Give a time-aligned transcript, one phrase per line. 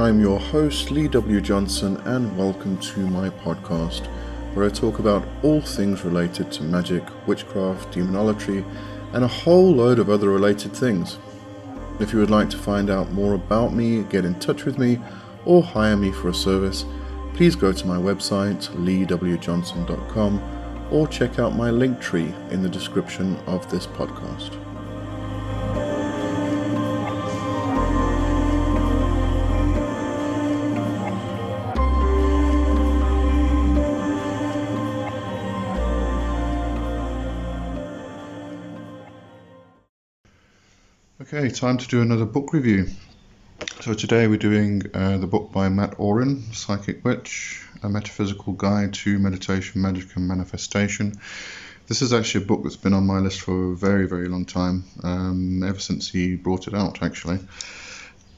[0.00, 1.42] I'm your host, Lee W.
[1.42, 4.06] Johnson, and welcome to my podcast,
[4.54, 8.64] where I talk about all things related to magic, witchcraft, demonology,
[9.12, 11.18] and a whole load of other related things.
[11.98, 14.98] If you would like to find out more about me, get in touch with me,
[15.44, 16.86] or hire me for a service,
[17.34, 23.36] please go to my website, leewjohnson.com, or check out my link tree in the description
[23.46, 24.56] of this podcast.
[41.54, 42.86] Time to do another book review.
[43.80, 48.94] So today we're doing uh, the book by Mat Auryn, Psychic Witch, A Metaphysical Guide
[48.94, 51.20] to Meditation, Magic and Manifestation.
[51.86, 54.46] This is actually a book that's been on my list for a very, very long
[54.46, 57.40] time, um, ever since he brought it out actually.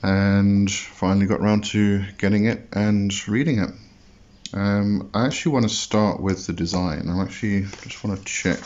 [0.03, 3.71] And finally got around to getting it and reading it.
[4.53, 7.09] Um, I actually want to start with the design.
[7.09, 8.59] I actually just want to check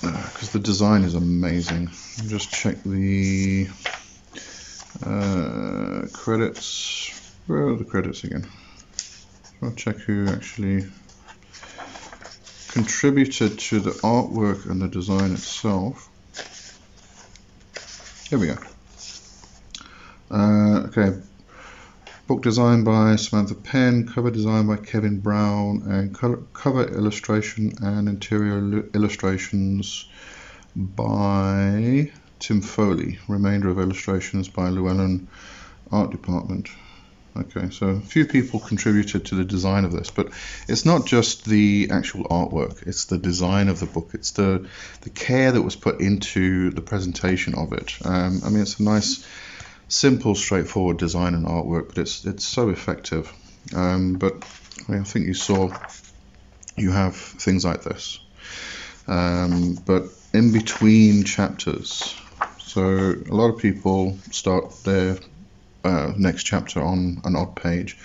[0.00, 1.88] because the design is amazing.
[2.26, 3.68] Just check the
[5.04, 7.12] uh, credits.
[7.46, 8.46] Where are the credits again?
[9.62, 10.86] I'll check who actually
[12.68, 16.10] contributed to the artwork and the design itself.
[18.28, 18.56] Here we go.
[20.30, 21.18] Uh, okay,
[22.26, 26.12] book design by Samantha Penn, cover design by Kevin Brown, and
[26.52, 30.08] cover illustration and interior illustrations
[30.74, 32.10] by
[32.40, 33.18] Tim Foley.
[33.28, 35.28] Remainder of illustrations by Llewellyn
[35.92, 36.68] Art Department.
[37.36, 40.28] Okay, so a few people contributed to the design of this, but
[40.68, 44.66] it's not just the actual artwork, it's the design of the book, it's the,
[45.02, 47.94] the care that was put into the presentation of it.
[48.04, 49.26] Um, I mean, it's a nice,
[49.88, 53.32] simple, straightforward design and artwork, but it's, it's so effective.
[53.74, 54.44] Um, but
[54.88, 55.70] I, mean, I think you saw
[56.76, 58.20] you have things like this.
[59.08, 60.04] Um, but
[60.34, 62.14] in between chapters,
[62.58, 65.18] so a lot of people start their
[65.84, 67.96] uh, next chapter on an odd page,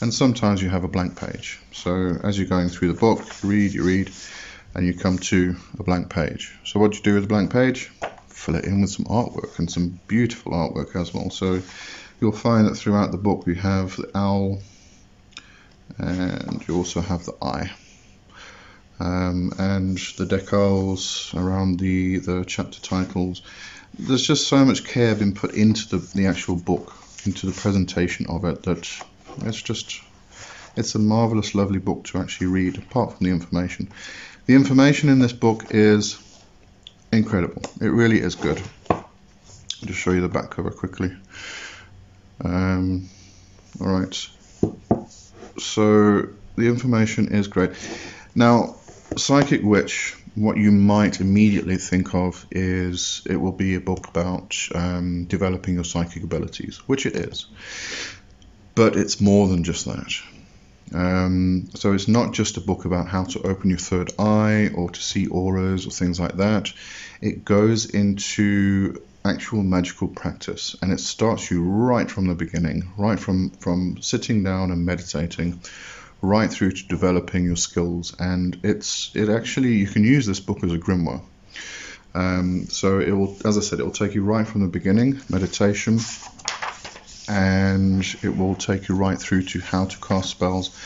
[0.00, 1.60] and sometimes you have a blank page.
[1.72, 4.10] So as you're going through the book, you read, you read,
[4.74, 6.58] and you come to a blank page.
[6.64, 7.90] So what do you do with a blank page?
[8.38, 11.28] Fill it in with some artwork and some beautiful artwork as well.
[11.30, 11.60] So
[12.20, 14.60] you'll find that throughout the book we have the owl,
[15.98, 17.72] and you also have the eye.
[19.00, 23.42] Um, and the decals around the, the chapter titles.
[23.98, 26.94] There's just so much care been put into the, the actual book
[27.26, 28.88] into the presentation of it that
[29.42, 30.00] it's just
[30.76, 33.88] it's a marvelous lovely book to actually read apart from the information
[34.46, 36.14] the information in this book is
[37.12, 37.62] incredible.
[37.80, 38.62] It really is good.
[38.90, 39.04] I'll
[39.84, 41.16] just show you the back cover quickly.
[42.44, 43.08] Um,
[43.80, 44.28] all right.
[45.58, 47.72] So the information is great.
[48.34, 48.76] Now
[49.16, 54.56] psychic witch what you might immediately think of is it will be a book about
[54.74, 57.46] um, developing your psychic abilities, which it is.
[58.74, 60.12] But it's more than just that.
[60.94, 64.90] Um, so it's not just a book about how to open your third eye or
[64.90, 66.72] to see auras or things like that.
[67.20, 73.18] It goes into actual magical practice and it starts you right from the beginning, right
[73.18, 75.60] from, from sitting down and meditating
[76.22, 78.14] right through to developing your skills.
[78.18, 81.22] And it's it actually you can use this book as a grimoire.
[82.14, 85.20] Um, so it will, as I said, it will take you right from the beginning,
[85.28, 85.98] meditation,
[87.28, 90.76] and it will take you right through to how to cast spells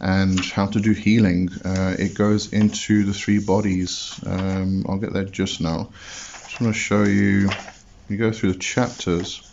[0.00, 1.48] and how to do healing.
[1.64, 4.18] Uh, it goes into the three bodies.
[4.26, 5.90] Um, I'll get there just now.
[6.02, 7.48] Just want to show you.
[8.08, 9.48] You go through the chapters.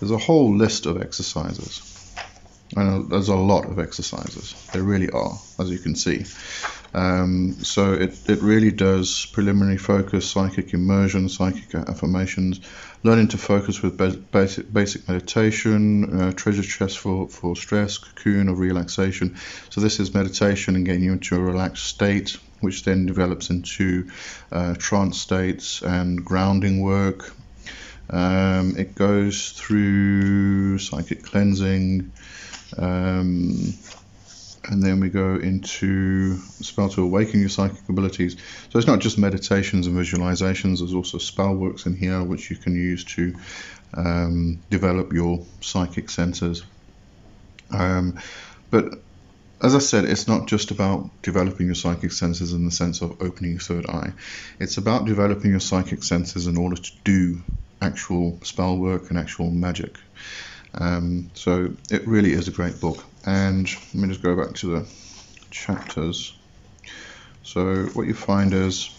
[0.00, 1.90] There's a whole list of exercises.
[2.76, 4.54] And there's a lot of exercises.
[4.72, 6.24] There really are, as you can see.
[6.94, 12.60] Um, so it, it really does preliminary focus, psychic immersion, psychic affirmations,
[13.02, 13.96] learning to focus with
[14.30, 19.36] basic, basic meditation, uh, treasure chest for, for stress, cocoon of relaxation.
[19.70, 24.08] So this is meditation and getting you into a relaxed state, which then develops into
[24.52, 27.34] uh, trance states and grounding work.
[28.08, 32.12] Um, it goes through psychic cleansing,
[32.78, 33.74] um,
[34.66, 38.36] and then we go into spell to awaken your psychic abilities.
[38.70, 42.56] So it's not just meditations and visualizations, there's also spell works in here which you
[42.56, 43.34] can use to
[43.94, 46.64] um, develop your psychic senses.
[47.70, 48.18] Um,
[48.70, 49.00] but
[49.62, 53.22] as I said, it's not just about developing your psychic senses in the sense of
[53.22, 54.12] opening your third eye.
[54.58, 57.42] It's about developing your psychic senses in order to do
[57.80, 59.96] actual spell work and actual magic.
[60.74, 63.04] Um, so it really is a great book.
[63.26, 64.88] And let me just go back to the
[65.50, 66.36] chapters.
[67.42, 68.90] So what you find is,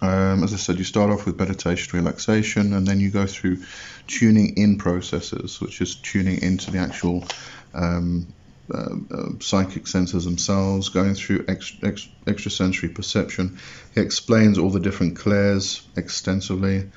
[0.00, 3.64] um, as I said, you start off with meditation, relaxation, and then you go through
[4.06, 7.24] tuning in processes, which is tuning into the actual
[7.72, 8.32] um,
[8.72, 13.58] uh, uh, psychic senses themselves, going through ex- ex- extrasensory perception.
[13.94, 16.90] He explains all the different clairs extensively.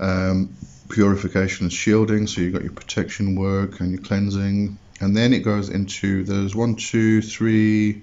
[0.00, 0.56] Um,
[0.88, 5.40] purification and shielding, so you've got your protection work and your cleansing, and then it
[5.40, 8.02] goes into there's one, two, three,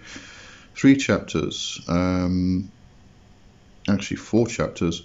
[0.76, 2.72] three chapters, um,
[3.88, 5.04] actually four chapters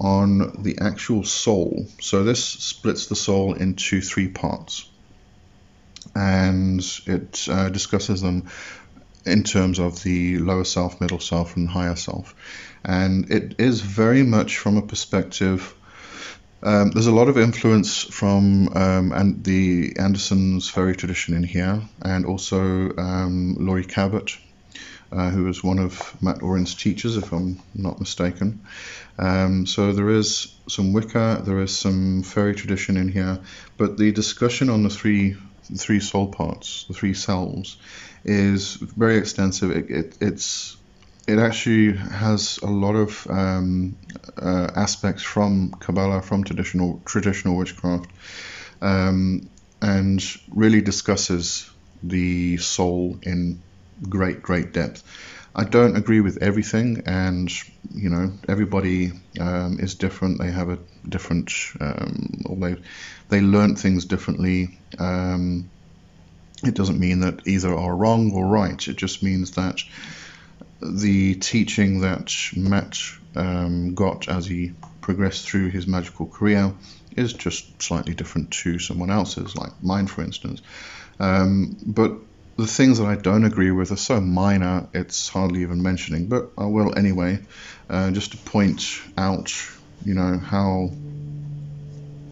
[0.00, 1.86] on the actual soul.
[2.00, 4.88] So this splits the soul into three parts,
[6.14, 8.48] and it uh, discusses them
[9.24, 12.34] in terms of the lower self, middle self, and higher self.
[12.84, 15.74] And it is very much from a perspective
[16.62, 21.82] um, there's a lot of influence from um, and the Anderson's Feri tradition in here,
[22.02, 24.36] and also um, Laurie Cabot,
[25.10, 28.64] uh, who was one of Mat Auryn's teachers, if I'm not mistaken.
[29.18, 33.40] Um, so there is some Wicca, there is some Feri tradition in here,
[33.76, 35.36] but the discussion on the three
[35.78, 37.76] three soul parts, the three selves,
[38.24, 39.70] is very extensive.
[39.70, 40.76] It, it, it's
[41.26, 43.96] it actually has a lot of um,
[44.40, 48.10] uh, aspects from Kabbalah, from traditional traditional witchcraft,
[48.80, 49.48] um,
[49.80, 50.22] and
[50.54, 51.70] really discusses
[52.02, 53.62] the soul in
[54.08, 55.04] great great depth.
[55.54, 57.50] I don't agree with everything, and
[57.94, 60.40] you know everybody um, is different.
[60.40, 60.78] They have a
[61.08, 62.82] different, um, or they
[63.28, 64.78] they learn things differently.
[64.98, 65.70] Um,
[66.64, 68.88] it doesn't mean that either are wrong or right.
[68.88, 69.82] It just means that
[70.82, 72.98] the teaching that Mat
[73.34, 76.74] um, got as he progressed through his magical career
[77.16, 80.62] is just slightly different to someone else's, like mine, for instance.
[81.20, 82.12] Um, but
[82.56, 86.26] the things that I don't agree with are so minor, it's hardly even mentioning.
[86.26, 87.40] But I will anyway,
[87.88, 89.52] uh, just to point out,
[90.04, 90.90] you know, how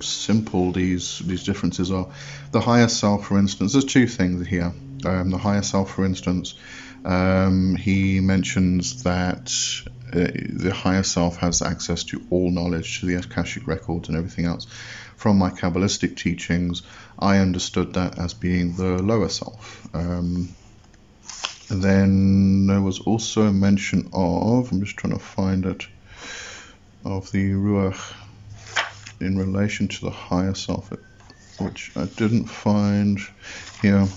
[0.01, 2.09] simple these these differences are.
[2.53, 4.73] The higher self, for instance, there's two things here.
[5.05, 6.55] Um, the higher self, for instance,
[7.05, 9.53] um, he mentions that
[10.13, 14.45] uh, the higher self has access to all knowledge, to the Akashic records and everything
[14.45, 14.67] else.
[15.17, 16.83] From my Kabbalistic teachings,
[17.19, 19.89] I understood that as being the lower self.
[19.95, 20.49] Um,
[21.71, 25.87] then there was also a mention of, I'm just trying to find it,
[27.05, 28.15] of the Ruach
[29.21, 30.91] in relation to the higher self,
[31.59, 33.19] which I didn't find
[33.83, 34.09] here.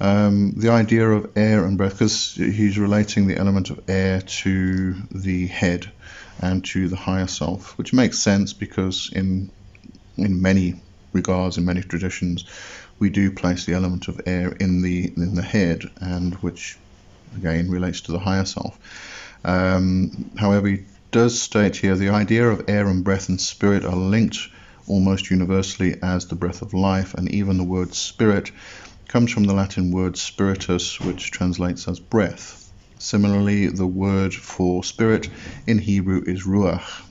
[0.00, 4.94] Um, the idea of air and breath, because he's relating the element of air to
[5.10, 5.90] the head
[6.40, 9.50] and to the higher self, which makes sense because in
[10.18, 10.74] in many
[11.12, 12.44] regards, in many traditions,
[12.98, 16.78] we do place the element of air in the in the head, and which
[17.36, 18.78] again relates to the higher self.
[19.44, 23.96] Um, however, he does state here the idea of air and breath and spirit are
[23.96, 24.48] linked
[24.88, 28.52] almost universally as the breath of life, and even the word spirit
[29.08, 32.72] comes from the Latin word spiritus, which translates as breath.
[32.98, 35.28] Similarly, the word for spirit
[35.66, 37.02] in Hebrew is ruach,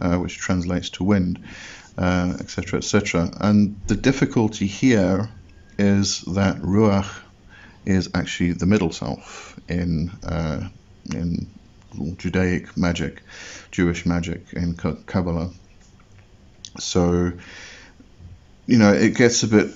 [0.00, 1.38] uh, which translates to wind,
[1.98, 3.26] etc., uh, etc.
[3.26, 5.28] Et and the difficulty here
[5.78, 7.08] is that ruach
[7.86, 10.68] is actually the middle self in uh,
[11.14, 11.50] in
[12.16, 13.22] Judaic magic,
[13.70, 15.50] Jewish magic in Kabbalah.
[16.78, 17.32] So,
[18.66, 19.70] you know, it gets a bit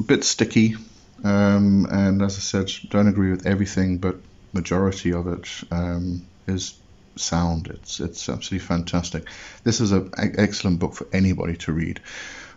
[0.00, 0.76] a bit sticky
[1.24, 4.16] um, and as I said, don't agree with everything, but
[4.52, 6.78] majority of it um, is
[7.16, 7.68] sound.
[7.68, 9.28] It's it's absolutely fantastic.
[9.64, 12.00] This is an excellent book for anybody to read,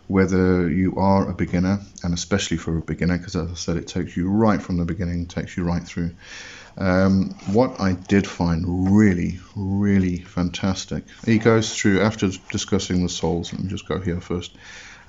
[0.08, 3.88] whether you are a beginner, and especially for a beginner, because as I said, it
[3.88, 6.12] takes you right from the beginning, takes you right through.
[6.78, 13.52] Um, what I did find really, really fantastic, he goes through after discussing the souls.
[13.52, 14.56] Let me just go here first.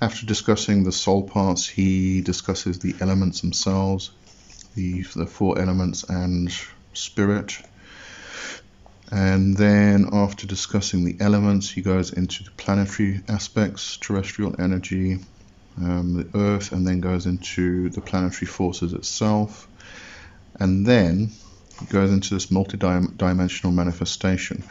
[0.01, 4.13] After discussing the soul parts, he discusses the elements themselves,
[4.77, 6.53] the, the four elements and
[6.93, 7.61] spirit.
[9.11, 15.19] And then, after discussing the elements, he goes into the planetary aspects, terrestrial energy,
[15.79, 19.67] um, the Earth, and then goes into the planetary forces itself.
[20.61, 21.33] And then
[21.81, 24.63] he goes into this multi-dimensional manifestation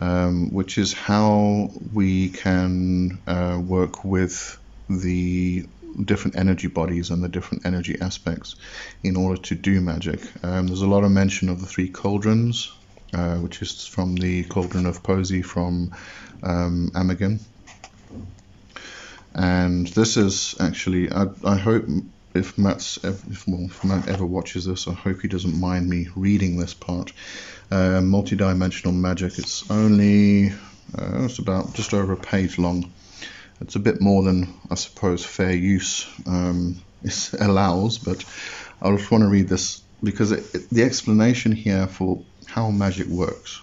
[0.00, 5.66] um, which is how we can uh, work with the
[6.04, 8.56] different energy bodies and the different energy aspects
[9.02, 10.20] in order to do magic.
[10.42, 12.72] Um, there's a lot of mention of the three cauldrons,
[13.12, 15.94] uh, which is from the cauldron of Poesy from
[16.42, 16.90] um,
[19.34, 21.84] And this is actually, I, I hope
[22.34, 26.08] if Mat's if, well, if Mat ever watches this, I hope he doesn't mind me
[26.14, 27.12] reading this part.
[27.70, 29.38] Uh, multi-dimensional magic.
[29.38, 32.90] It's only uh, it's about just over a page long.
[33.60, 36.80] It's a bit more than I suppose fair use um,
[37.40, 38.24] allows, but
[38.82, 43.06] I just want to read this because it, it, the explanation here for how magic
[43.06, 43.60] works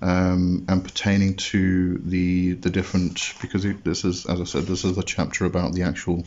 [0.00, 4.84] um, and pertaining to the the different because it, this is as I said this
[4.84, 6.24] is a chapter about the actual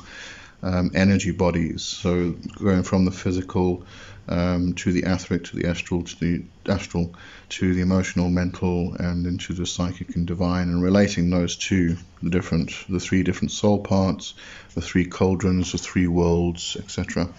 [0.64, 1.84] um, energy bodies.
[1.84, 3.86] So going from the physical
[4.28, 7.14] um, to the etheric to the astral to the astral
[7.50, 12.30] to the emotional, mental, and into the psychic and divine, and relating those to the
[12.30, 14.34] different the three different soul parts,
[14.74, 17.30] the three cauldrons, the three worlds, etc.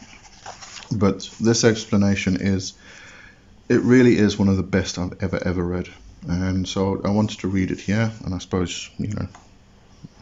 [0.93, 2.75] But this explanation is
[3.69, 5.89] it really is one of the best I've ever ever read.
[6.29, 9.29] And so I wanted to read it here, and I suppose you know,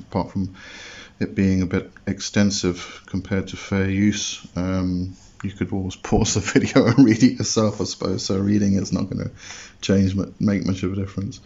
[0.00, 0.54] apart from
[1.20, 4.46] it being a bit extensive compared to fair use.
[4.56, 8.24] Um, you could always pause the video and read it yourself, I suppose.
[8.24, 9.30] So reading is not going to
[9.80, 11.40] change, make much of a difference.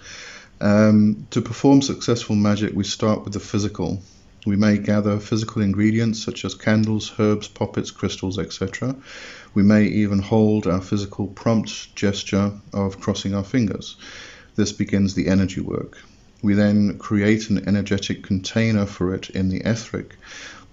[0.61, 4.03] Um, to perform successful magic, we start with the physical.
[4.47, 8.97] We may gather physical ingredients such as candles, herbs, poppets, crystals, etc.
[9.55, 13.97] We may even hold our physical prompt gesture of crossing our fingers.
[14.57, 15.99] This begins the energy work.
[16.43, 20.17] We then create an energetic container for it in the etheric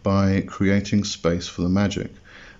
[0.04, 2.12] by creating space for the magic.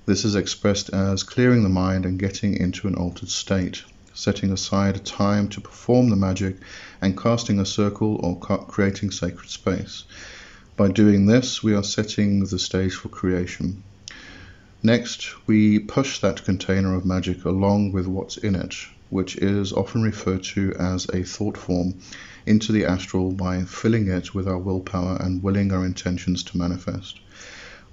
[0.08, 3.82] This is expressed as clearing the mind and getting into an altered state,
[4.14, 6.58] setting aside a time to perform the magic,
[7.02, 10.04] and casting a circle or creating sacred space.
[10.78, 13.82] By doing this, we are setting the stage for creation.
[14.84, 18.76] Next, we push that container of magic along with what's in it,
[19.10, 21.96] which is often referred to as a thought form,
[22.46, 27.20] into the astral by filling it with our willpower and willing our intentions to manifest.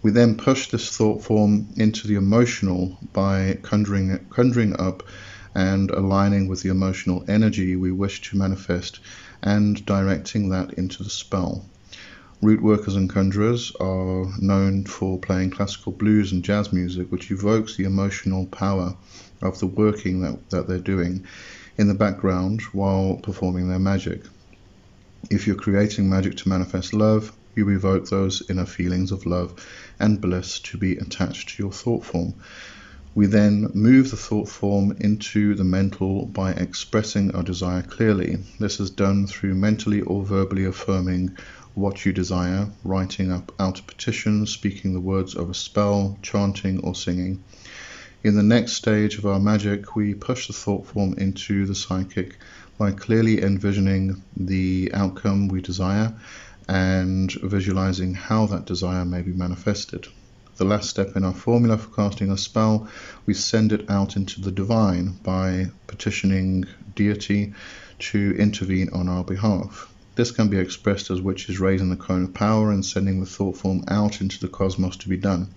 [0.02, 5.04] We then push this thought form into the emotional by conjuring, conjuring up
[5.54, 8.98] and aligning with the emotional energy we wish to manifest
[9.42, 11.64] and directing that into the spell.
[12.40, 17.76] Root workers and conjurers are known for playing classical blues and jazz music, which evokes
[17.76, 18.96] the emotional power
[19.40, 21.24] of the working that, that they're doing
[21.78, 24.22] in the background while performing their magic.
[25.30, 29.54] If you're creating magic to manifest love, you evoke those inner feelings of love
[30.00, 32.34] and bliss to be attached to your thought form.
[33.14, 38.38] We then move the thought form into the mental by expressing our desire clearly.
[38.58, 41.36] This is done through mentally or verbally affirming
[41.74, 46.80] what you desire, writing up out a petition, speaking the words of a spell, chanting,
[46.80, 47.44] or singing.
[48.24, 52.38] In the next stage of our magic, we push the thought form into the psychic
[52.78, 56.14] by clearly envisioning the outcome we desire
[56.72, 60.08] and visualizing how that desire may be manifested.
[60.56, 62.88] The last step in our formula for casting a spell,
[63.26, 66.64] we send it out into the divine by petitioning
[66.94, 67.52] deity
[67.98, 69.92] to intervene on our behalf.
[70.14, 73.58] This can be expressed as witches raising the cone of power and sending the thought
[73.58, 75.48] form out into the cosmos to be done.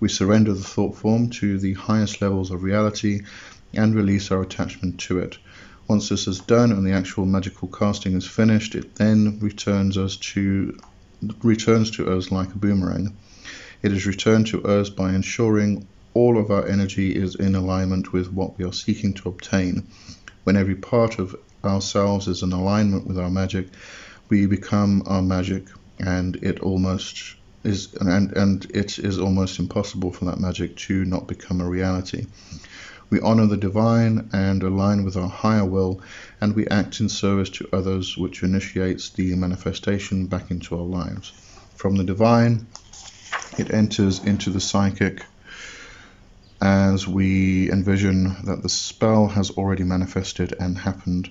[0.00, 3.22] We surrender the thought form to the highest levels of reality
[3.72, 5.38] and release our attachment to it.
[5.88, 10.16] Once this is done and the actual magical casting is finished, it then returns us
[10.16, 10.76] to
[11.42, 13.16] returns to us like a boomerang.
[13.82, 18.32] It is returned to us by ensuring all of our energy is in alignment with
[18.32, 19.86] what we are seeking to obtain.
[20.44, 21.34] When every part of
[21.64, 23.68] ourselves is in alignment with our magic,
[24.28, 30.24] we become our magic, and it almost is and, and it is almost impossible for
[30.26, 32.26] that magic to not become a reality.
[33.12, 36.00] We honor the divine and align with our higher will,
[36.40, 41.30] and we act in service to others, which initiates the manifestation back into our lives.
[41.76, 42.68] From the divine,
[43.58, 45.26] it enters into the psychic
[46.62, 51.28] as we envision that the spell has already manifested and happened,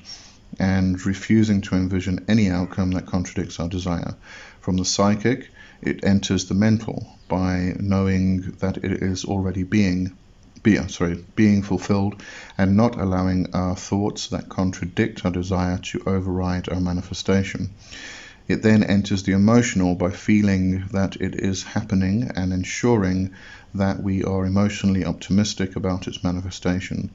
[0.59, 4.13] and refusing to envision any outcome that contradicts our desire.
[4.59, 5.49] From the psychic,
[5.81, 10.15] it enters the mental by knowing that it is already being
[10.63, 12.21] be, sorry, being fulfilled
[12.57, 17.69] and not allowing our thoughts that contradict our desire to override our manifestation.
[18.47, 23.31] It then enters the emotional by feeling that it is happening and ensuring
[23.73, 27.11] that we are emotionally optimistic about its manifestation.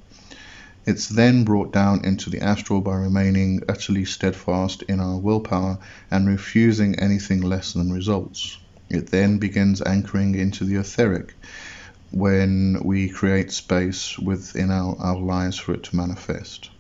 [0.86, 5.78] It's then brought down into the astral by remaining utterly steadfast in our willpower
[6.10, 8.58] and refusing anything less than results.
[8.88, 11.34] It then begins anchoring into the etheric
[12.12, 16.70] when we create space within our, our lives for it to manifest.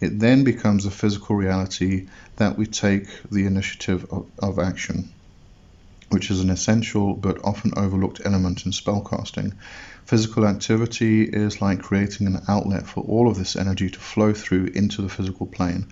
[0.00, 5.10] It then becomes a physical reality that we take the initiative of, of action.
[6.10, 9.54] which is an essential but often overlooked element in spellcasting.
[10.04, 14.66] Physical activity is like creating an outlet for all of this energy to flow through
[14.74, 15.86] into the physical plane.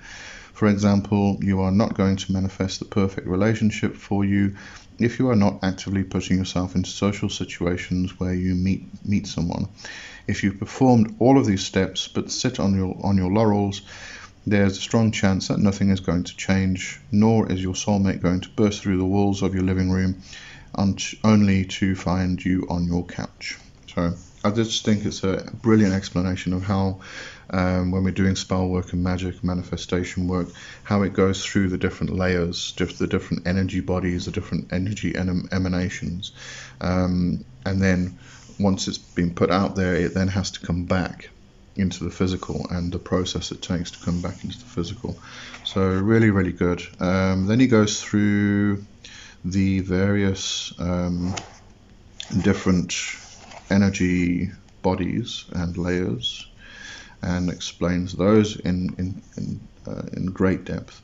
[0.53, 4.57] For example, you are not going to manifest the perfect relationship for you
[5.00, 9.69] if you are not actively putting yourself into social situations where you meet meet someone.
[10.26, 13.83] If you've performed all of these steps but sit on your on your laurels,
[14.47, 18.40] there's a strong chance that nothing is going to change, nor is your soulmate going
[18.40, 20.23] to burst through the walls of your living room
[21.25, 23.59] only to find you on your couch.
[23.92, 24.14] So
[24.45, 27.00] I just think it's a brilliant explanation of how,
[27.50, 30.49] um, when we're doing spell work and magic manifestation work,
[30.85, 36.33] how it goes through the different layers, the different energy bodies, the different energy emanations,
[36.80, 38.19] um, and then
[38.59, 41.30] once it's been put out there, it then has to come back
[41.76, 45.19] into the physical and the process it takes to come back into the physical.
[45.64, 46.83] So really, really good.
[47.00, 48.85] Um, then he goes through
[49.45, 51.35] the various um,
[52.42, 52.95] different
[53.71, 54.50] energy
[54.83, 56.50] bodies and layers
[57.23, 61.00] and explains those in in in, uh, in great depth.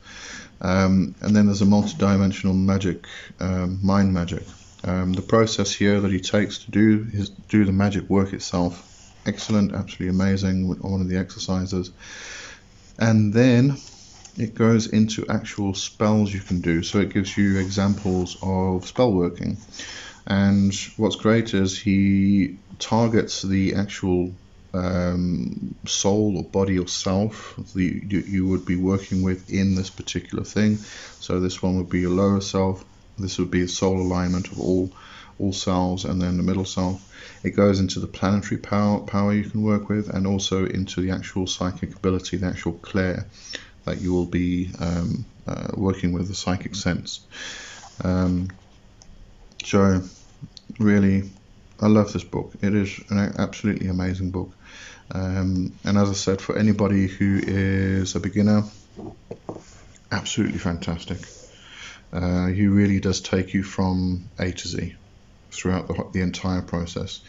[0.59, 3.05] Um, and then there's a multi-dimensional magic,
[3.39, 4.43] um, mind magic.
[4.83, 9.13] Um, the process here that he takes to do his do the magic work itself,
[9.25, 10.67] excellent, absolutely amazing.
[10.67, 11.91] One of the exercises,
[12.97, 13.77] and then
[14.37, 16.83] it goes into actual spells you can do.
[16.83, 19.57] So it gives you examples of spell working.
[20.27, 24.33] And what's great is he targets the actual
[24.73, 29.89] um, soul or body or self that you, you would be working with in this
[29.89, 30.77] particular thing.
[31.19, 32.83] So this one would be your lower self.
[33.17, 34.91] This would be a soul alignment of all
[35.39, 37.03] all cells, and then the middle self.
[37.43, 41.11] It goes into the planetary power power you can work with, and also into the
[41.11, 43.27] actual psychic ability, the actual clair
[43.85, 47.21] that you will be um, uh, working with, the psychic sense.
[48.03, 48.49] Um,
[49.63, 50.01] so
[50.79, 51.29] really,
[51.79, 52.53] I love this book.
[52.61, 54.56] It is an absolutely amazing book.
[55.11, 58.63] Um, and as I said, for anybody who is a beginner,
[60.11, 61.19] absolutely fantastic.
[62.11, 64.95] Uh, he really does take you from A to Z
[65.51, 67.21] throughout the, the entire process.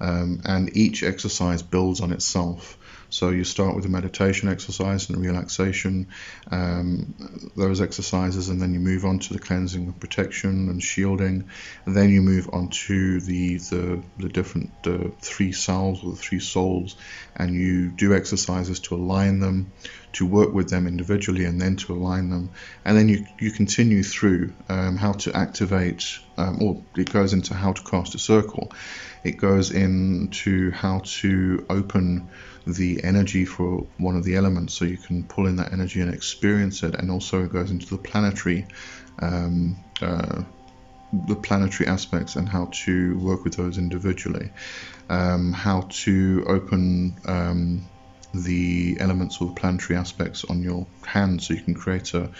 [0.00, 2.78] Um, and each exercise builds on itself.
[3.14, 6.08] So you start with a meditation exercise and relaxation,
[6.50, 7.14] um,
[7.56, 11.48] those exercises, and then you move on to the cleansing and protection and shielding.
[11.86, 16.16] And then you move on to the the, the different uh, three cells or the
[16.16, 16.96] three souls,
[17.36, 19.70] and you do exercises to align them,
[20.14, 22.50] to work with them individually, and then to align them.
[22.84, 27.54] And then you you continue through um, how to activate, um, or it goes into
[27.54, 28.72] how to cast a circle.
[29.24, 32.28] It goes into how to open
[32.66, 36.12] the energy for one of the elements so you can pull in that energy and
[36.12, 38.66] experience it and also it goes into the planetary
[39.20, 40.42] um, uh,
[41.26, 44.50] the planetary aspects and how to work with those individually
[45.08, 47.86] um, how to open um,
[48.34, 52.30] the elements or the planetary aspects on your hand so you can create a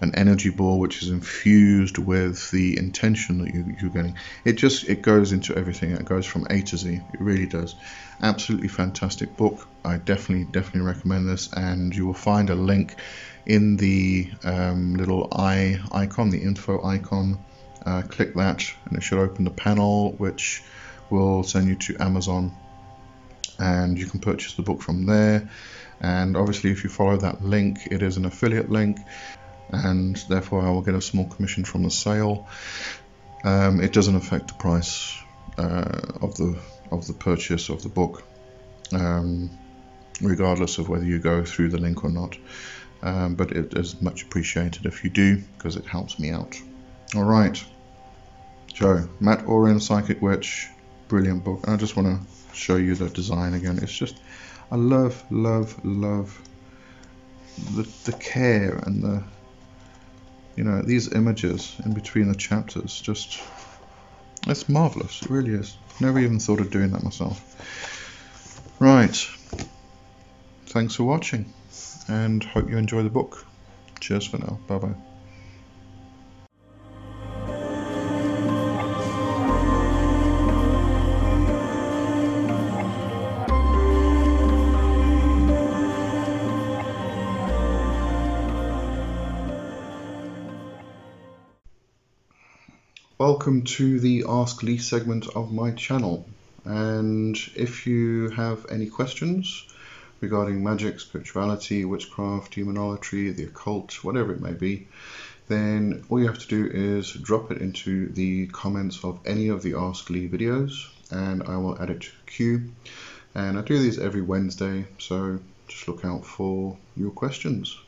[0.00, 4.16] an energy ball which is infused with the intention that you, you're getting.
[4.44, 5.92] It just it goes into everything.
[5.92, 7.00] It goes from A to Z.
[7.12, 7.74] It really does.
[8.22, 9.66] Absolutely fantastic book.
[9.84, 12.96] I definitely definitely recommend this, and you will find a link
[13.46, 17.38] in the um, little eye icon, the info icon.
[17.84, 20.62] Uh, click that, and it should open the panel, which
[21.08, 22.54] will send you to Amazon,
[23.58, 25.50] and you can purchase the book from there.
[26.00, 28.98] And obviously, if you follow that link, it is an affiliate link
[29.72, 32.48] and therefore I will get a small commission from the sale.
[33.44, 35.16] Um, it doesn't affect the price
[35.58, 36.58] uh, of the
[36.90, 38.24] of the purchase of the book,
[38.92, 39.50] um,
[40.20, 42.36] regardless of whether you go through the link or not.
[43.02, 46.60] Um, but it is much appreciated if you do because it helps me out.
[47.14, 47.62] All right,
[48.74, 50.68] so Mat Auryn, Psychic Witch,
[51.10, 51.66] brilliant book.
[51.66, 53.78] And I just want to show you the design again.
[53.82, 54.16] It's just
[54.72, 56.40] I love, love, love
[57.74, 59.22] the the care and the
[60.56, 63.40] you know, these images in between the chapters just,
[64.46, 65.22] it's marvelous.
[65.22, 65.76] It really is.
[66.00, 67.40] Never even thought of doing that myself.
[68.78, 69.16] Right.
[70.66, 71.52] Thanks for watching
[72.08, 73.46] and hope you enjoy the book.
[74.00, 74.58] Cheers for now.
[74.66, 75.09] Bye bye.
[93.40, 96.28] Welcome to the Ask Lee segment of my channel.
[96.66, 99.64] And if you have any questions
[100.20, 104.88] regarding magic, spirituality, witchcraft, demonology, the occult, whatever it may be,
[105.48, 109.62] then all you have to do is drop it into the comments of any of
[109.62, 112.70] the Ask Lee videos and I will add it to the queue.
[113.34, 117.78] And I do these every Wednesday, so just look out for your questions.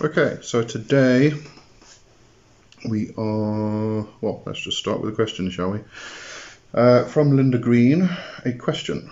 [0.00, 1.32] Okay, so today
[2.84, 5.80] we are, well, let's just start with a question, shall we?
[6.74, 8.08] Uh, from Linda Green,
[8.44, 9.10] a question.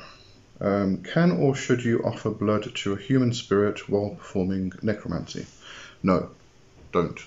[0.60, 5.46] Um, can or should you offer blood to a human spirit while performing necromancy?
[6.02, 6.30] No,
[6.92, 7.18] don't.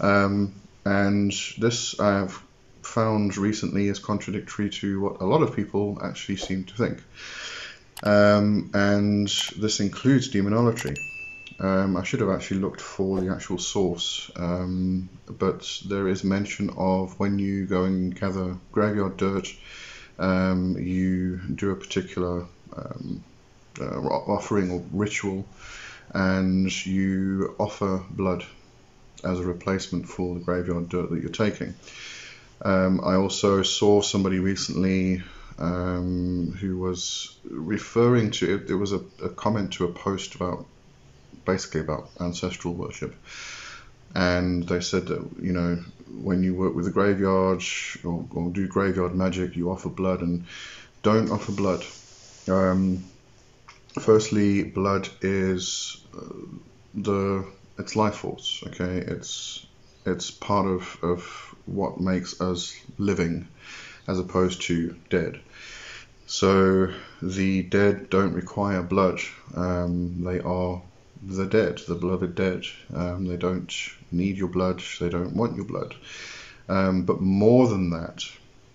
[0.00, 2.40] Um, and this I have
[2.82, 7.02] found recently is contradictory to what a lot of people actually seem to think.
[8.02, 10.96] Um, and this includes demonolatry.
[11.60, 16.70] Um, I should have actually looked for the actual source, um, but there is mention
[16.76, 19.48] of when you go and gather graveyard dirt,
[20.18, 23.22] um, you do a particular um,
[23.80, 25.44] uh, offering or ritual,
[26.12, 28.44] and you offer blood
[29.22, 31.74] as a replacement for the graveyard dirt that you're taking.
[32.62, 35.22] Um, I also saw somebody recently
[35.58, 40.66] um, who was referring to it, it was a, a, comment to a post about
[41.44, 43.14] basically about ancestral worship.
[44.14, 45.82] And they said that, you know,
[46.22, 47.62] when you work with the graveyard
[48.04, 50.44] or, or do graveyard magic, you offer blood and
[51.02, 51.84] don't offer blood.
[52.48, 53.04] Um,
[54.00, 56.34] firstly, blood is uh,
[56.94, 57.46] the
[57.78, 58.62] it's life force.
[58.68, 59.66] Okay, it's
[60.06, 63.48] it's part of of what makes us living,
[64.06, 65.40] as opposed to dead.
[66.26, 69.20] So the dead don't require blood.
[69.54, 70.82] Um, they are
[71.22, 72.64] the dead, the beloved dead.
[72.94, 73.72] Um, they don't
[74.10, 74.82] need your blood.
[75.00, 75.94] They don't want your blood.
[76.68, 78.24] Um, but more than that,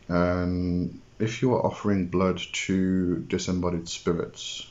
[0.10, 4.68] um, if you are offering blood to disembodied spirits,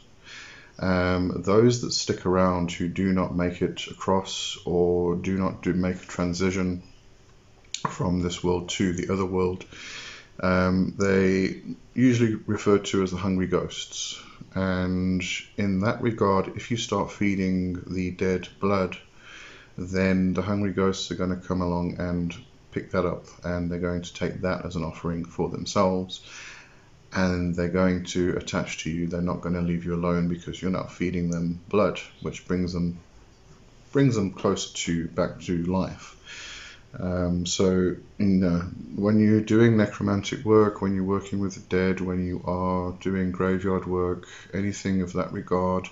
[0.78, 5.74] um, those that stick around who do not make it across or do not do
[5.74, 6.83] make a transition
[7.88, 9.64] from this world to the other world,
[10.40, 11.62] um, they
[11.94, 14.22] usually referred to as the hungry ghosts.
[14.59, 15.23] And
[15.57, 18.99] in that regard, if you start feeding the dead blood,
[19.77, 22.37] then the hungry ghosts are going to come along and
[22.73, 26.23] pick that up and they're going to take that as an offering for themselves
[27.12, 29.07] and they're going to attach to you.
[29.07, 32.73] They're not going to leave you alone because you're not feeding them blood, which brings
[32.73, 32.99] them
[33.92, 36.16] brings them closer to back to life.
[37.00, 42.42] Um, so, when you're doing necromantic work, when you're working with the dead, when you
[42.44, 45.88] are doing graveyard work, anything of that regard,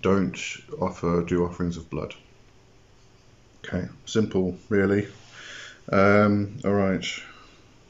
[0.00, 0.38] don't
[0.80, 2.14] offer do offerings of blood.
[3.64, 5.08] Okay, simple, really.
[5.90, 7.04] Um, all right,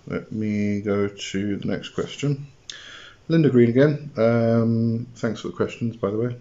[0.06, 2.46] let me go to the next question.
[3.28, 4.10] Linda Green again.
[4.16, 6.36] Um, thanks for the questions, by the way.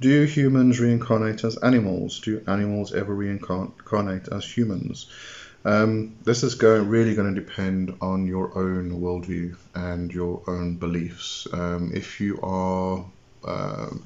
[0.00, 2.20] Do humans reincarnate as animals?
[2.20, 5.08] Do animals ever reincarnate as humans?
[5.64, 10.76] Um, this is going, really going to depend on your own worldview and your own
[10.76, 11.46] beliefs.
[11.52, 13.06] Um, if you are
[13.44, 14.04] um,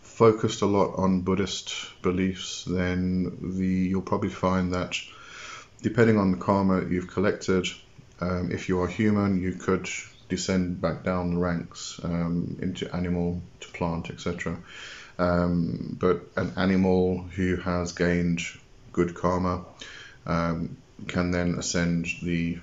[0.00, 4.96] focused a lot on Buddhist beliefs, then the you'll probably find that
[5.82, 7.66] depending on the karma you've collected,
[8.20, 9.88] um, if you are human, you could
[10.28, 14.56] descend back down the ranks um, into animal to plant, etc.
[15.18, 18.42] Um, but an animal who has gained
[18.92, 19.64] good karma
[20.26, 20.76] um,
[21.06, 22.58] can then ascend the,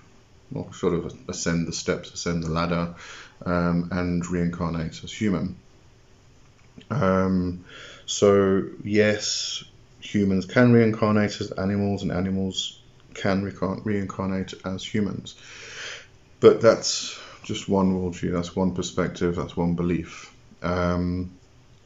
[0.51, 2.95] well, sort of ascend the steps, ascend the ladder,
[3.45, 5.55] um, and reincarnate as human.
[6.89, 7.65] Um,
[8.05, 9.63] so yes,
[9.99, 12.79] humans can reincarnate as animals, and animals
[13.13, 15.35] can reincarnate as humans.
[16.39, 20.33] But that's just one worldview, that's one perspective, that's one belief.
[20.61, 21.31] Um,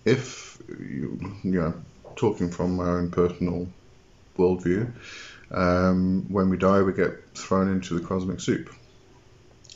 [0.08, 1.74] if you, you know,
[2.16, 3.68] talking from my own personal
[4.38, 4.92] worldview,
[5.52, 8.74] um, when we die, we get thrown into the cosmic soup,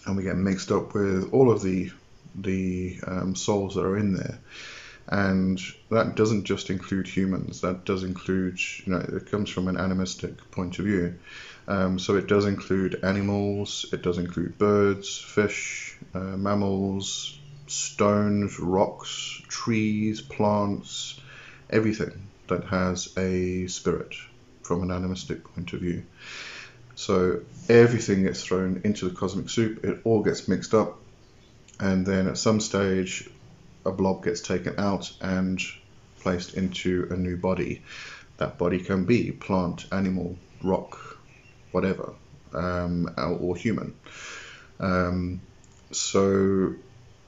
[0.05, 1.91] and we get mixed up with all of the
[2.33, 4.39] the um, souls that are in there,
[5.09, 7.61] and that doesn't just include humans.
[7.61, 11.19] That does include, you know, it comes from an animistic point of view.
[11.67, 17.39] Um, so it does include animals, it does include birds, fish, uh, mammals,
[17.71, 21.19] stones, rocks, trees, plants,
[21.69, 24.13] everything that has a spirit
[24.61, 26.03] from an animistic point of view.
[26.95, 30.99] So everything gets thrown into the cosmic soup, it all gets mixed up,
[31.79, 33.29] and then at some stage,
[33.85, 35.59] a blob gets taken out and
[36.19, 37.81] placed into a new body.
[38.37, 41.17] That body can be plant, animal, rock,
[41.71, 42.13] whatever,
[42.53, 43.95] um, or human.
[44.79, 45.41] Um,
[45.91, 46.75] so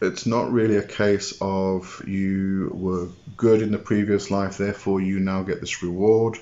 [0.03, 5.19] it's not really a case of you were good in the previous life, therefore you
[5.19, 6.37] now get this reward,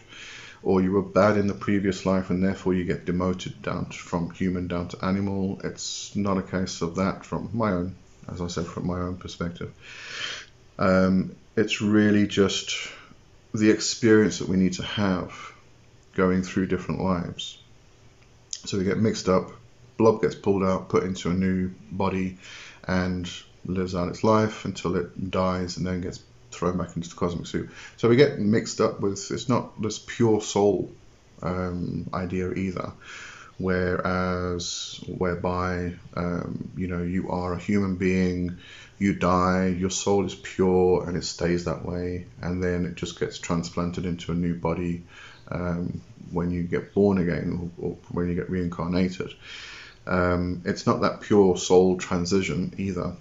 [0.63, 3.97] or you were bad in the previous life and therefore you get demoted down to,
[3.97, 5.59] from human down to animal.
[5.63, 7.95] It's not a case of that from my own,
[8.31, 9.73] as I said, from my own perspective.
[10.77, 12.75] Um, it's really just
[13.53, 15.33] the experience that we need to have
[16.13, 17.57] going through different lives.
[18.65, 19.51] So we get mixed up,
[19.97, 22.37] blob gets pulled out, put into a new body,
[22.87, 23.29] and
[23.65, 26.21] lives out its life until it dies and then gets
[26.51, 27.71] thrown back into the cosmic soup.
[27.97, 30.91] So we get mixed up with it's not this pure soul
[31.41, 32.93] um, idea either.
[33.57, 38.57] Whereas, whereby um, you know you are a human being,
[38.97, 43.19] you die, your soul is pure and it stays that way, and then it just
[43.19, 45.03] gets transplanted into a new body
[45.49, 49.31] um, when you get born again or, or when you get reincarnated.
[50.07, 53.15] Um, it's not that pure soul transition either,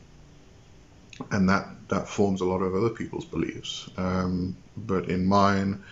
[1.31, 3.89] and that that forms a lot of other people's beliefs.
[3.97, 5.83] Um, but in mine,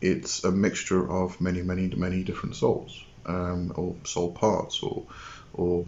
[0.00, 5.06] it's a mixture of many, many, many different souls, um, or soul parts, or
[5.52, 5.86] or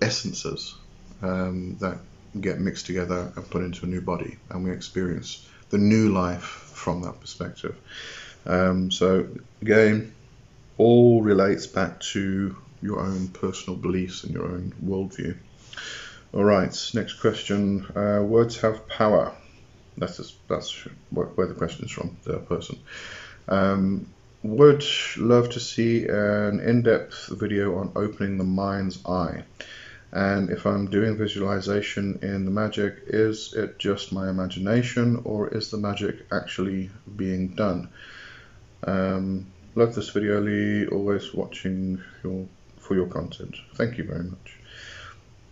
[0.00, 0.74] essences
[1.22, 1.98] um, that
[2.40, 6.42] get mixed together and put into a new body, and we experience the new life
[6.42, 7.76] from that perspective.
[8.44, 9.28] Um, so
[9.60, 10.14] again,
[10.78, 15.36] all relates back to your own personal beliefs and your own worldview.
[16.36, 17.86] All right, next question.
[17.96, 19.32] Uh, words have power.
[19.96, 22.78] That's just, that's where the question is from, the person.
[23.48, 24.84] Um, would
[25.16, 29.44] love to see an in-depth video on opening the mind's eye.
[30.12, 35.70] And if I'm doing visualization in the magic, is it just my imagination or is
[35.70, 37.88] the magic actually being done?
[38.86, 40.86] Um, love this video, Lee.
[40.86, 42.46] Always watching your
[42.76, 43.56] for your content.
[43.74, 44.55] Thank you very much.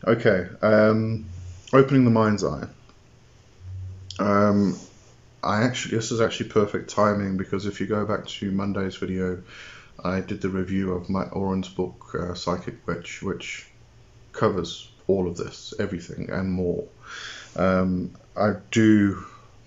[0.07, 1.25] Okay, um,
[1.73, 2.67] opening the mind's eye.
[4.19, 4.79] Um,
[5.43, 9.43] I actually this is actually perfect timing because if you go back to Monday's video,
[10.05, 13.67] I did the review of Mat Auryn's book uh, Psychic Witch, which
[14.33, 16.85] covers all of this, everything and more.
[17.57, 19.25] Um, I do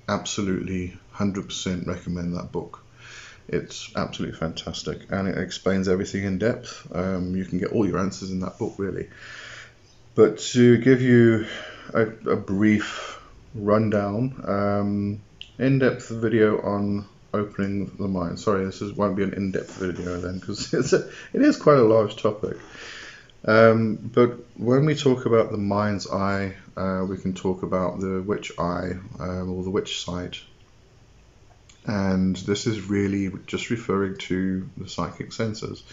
[0.07, 2.83] absolutely 100% recommend that book.
[3.47, 6.87] It's absolutely fantastic and it explains everything in depth.
[6.93, 9.07] Um, you can get all your answers in that book, really.
[10.17, 11.45] But to give you
[11.93, 13.21] a, a brief
[13.53, 15.21] rundown, um,
[15.59, 18.39] in depth video on opening the mind.
[18.39, 21.55] Sorry, this is, won't be an in depth video then because it's a, it is
[21.55, 22.57] quite a large topic.
[23.45, 28.19] Um, but when we talk about the mind's eye, uh, we can talk about the
[28.23, 30.41] witch eye um, or the witch sight
[31.85, 35.83] and this is really just referring to the psychic senses.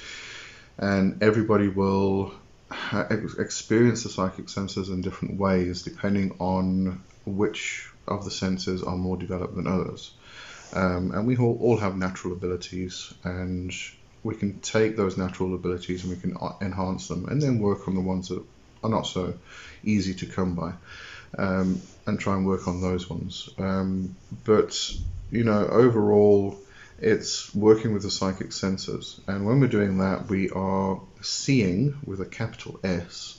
[0.77, 2.35] And everybody will
[3.38, 9.16] experience the psychic senses in different ways depending on which of the senses are more
[9.16, 10.12] developed than others.
[10.72, 13.72] Um, and we all, have natural abilities, and
[14.24, 17.94] we can take those natural abilities and we can enhance them, and then work on
[17.94, 18.42] the ones that
[18.83, 19.35] are not so
[19.85, 20.72] easy to come by,
[21.38, 23.48] um, and try and work on those ones.
[23.57, 24.92] Um, but
[25.31, 26.59] you know, overall,
[26.99, 29.21] it's working with the psychic senses.
[29.27, 33.39] And when we're doing that, we are seeing with a capital S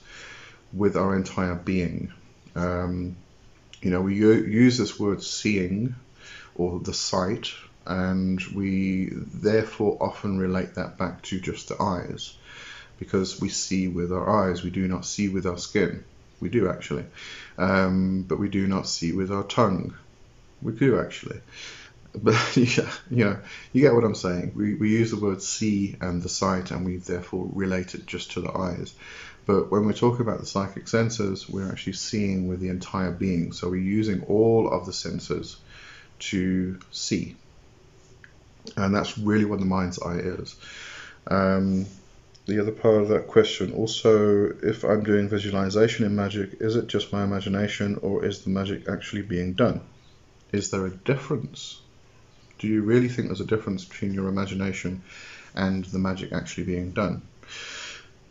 [0.74, 2.12] with our entire being.
[2.56, 3.15] Um,
[3.82, 5.96] you know, we use this word seeing
[6.56, 7.52] or the sight,
[7.86, 12.36] and we therefore often relate that back to just the eyes
[12.98, 16.04] because we see with our eyes, we do not see with our skin.
[16.39, 17.06] We do actually,
[17.58, 19.96] um, but we do not see with our tongue.
[20.62, 21.39] We do actually.
[22.21, 23.39] But yeah, you know,
[23.73, 24.54] you get what I'm saying.
[24.56, 28.32] We, we use the word see and the sight, and we therefore relate it just
[28.32, 28.93] to the eyes.
[29.45, 33.51] But when we're talking about the psychic senses, we're actually seeing with the entire being.
[33.51, 35.58] So we're using all of the senses
[36.19, 37.36] to see.
[38.75, 40.56] And that's really what the mind's eye is.
[41.28, 41.86] Um,
[42.47, 46.88] the other part of that question also, if I'm doing visualization in magic, is it
[46.88, 49.82] just my imagination or is the magic actually being done?
[50.51, 51.82] Is there a difference
[52.60, 55.04] do you really think there's a difference between your imagination
[55.56, 57.22] and the magic actually being done?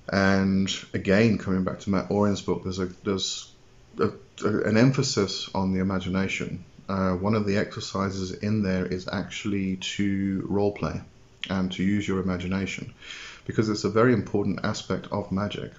[0.08, 3.50] And again, coming back to Mat Auryn's book, there's a there's
[3.98, 4.10] a,
[4.44, 6.64] a, an emphasis on the imagination.
[6.88, 11.00] Uh, one of the exercises in there is actually to role play
[11.48, 12.92] and to use your imagination
[13.46, 15.72] because it's a very important aspect of magic.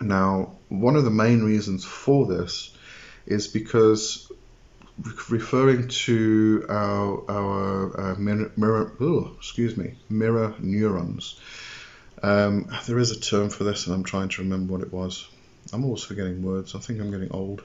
[0.00, 2.74] Now, one of the main reasons for this
[3.26, 4.30] is because
[5.28, 11.38] referring to our, our uh, mirror, mirror oh, excuse me, mirror neurons.
[12.22, 15.28] Um, there is a term for this, and I'm trying to remember what it was.
[15.72, 16.74] I'm always forgetting words.
[16.74, 17.62] I think I'm getting old.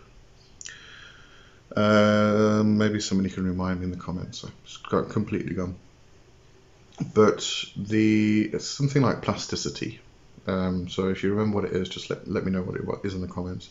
[1.76, 4.44] Uh, maybe somebody can remind me in the comments.
[4.64, 5.76] It's got completely gone.
[7.14, 10.02] But the it's something like plasticity.
[10.48, 13.08] Um, so if you remember what it is, just let, let me know what it
[13.08, 13.70] is in the comments.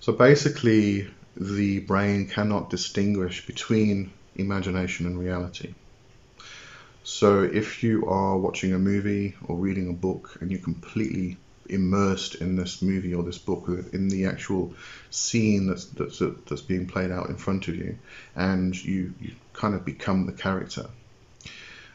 [0.00, 5.74] So basically, the brain cannot distinguish between imagination and reality.
[7.04, 11.36] So if you are watching a movie or reading a book and you're completely
[11.68, 14.74] immersed in this movie or this book, in the actual
[15.10, 17.98] scene that's that's, that's being played out in front of you,
[18.36, 20.86] and you, you kind of become the character.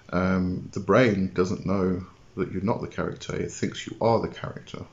[0.09, 4.33] Um, the brain doesn't know that you're not the character; it thinks you are the
[4.33, 4.85] character.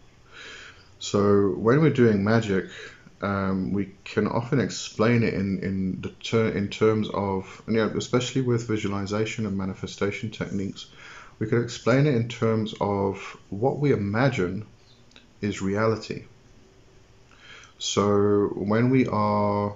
[0.99, 2.71] So when we're doing magic,
[3.25, 8.69] um, we can often explain it in in the ter- in terms of, especially with
[8.69, 10.87] visualization and manifestation techniques,
[11.39, 14.67] we can explain it in terms of what we imagine
[15.41, 16.25] is reality.
[17.79, 19.75] So when we are,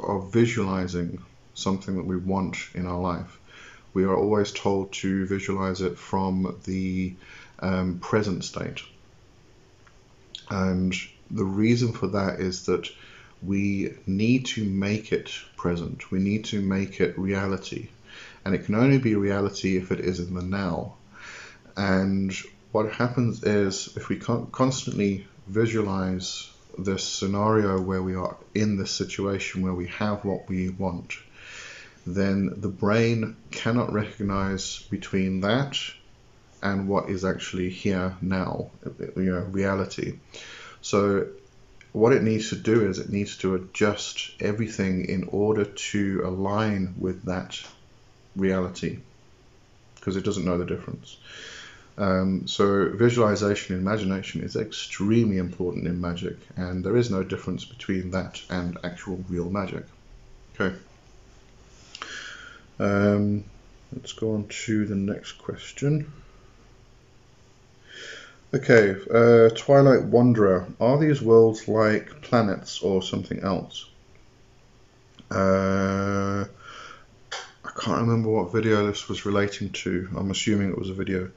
[0.00, 1.22] are visualizing
[1.54, 3.38] something that we want in our life,
[3.94, 7.14] we are always told to visualize it from the
[7.60, 8.82] um, present state.
[10.50, 10.94] And
[11.34, 12.88] the reason for that is that
[13.42, 16.10] we need to make it present.
[16.10, 17.88] We need to make it reality.
[18.44, 20.94] And it can only be reality if it is in the now.
[21.76, 22.34] And
[22.72, 29.62] what happens is if we constantly visualize this scenario where we are in this situation
[29.62, 31.14] where we have what we want,
[32.06, 35.78] then the brain cannot recognize between that
[36.62, 38.70] and what is actually here now,
[39.16, 40.14] you know, reality.
[40.84, 41.28] So
[41.92, 46.94] what it needs to do is it needs to adjust everything in order to align
[46.98, 47.58] with that
[48.36, 48.98] reality
[49.94, 51.16] because it doesn't know the difference.
[51.96, 57.64] Um, so visualization and imagination is extremely important in magic, and there is no difference
[57.64, 59.84] between that and actual real magic.
[60.54, 60.76] Okay.
[62.78, 63.44] Um,
[63.96, 66.12] let's go on to the next question.
[68.54, 70.68] Okay, uh, Twilight Wanderer.
[70.78, 73.86] Are these worlds like planets or something else?
[75.28, 76.44] Uh,
[77.64, 80.08] I can't remember what video this was relating to.
[80.16, 81.32] I'm assuming it was a video.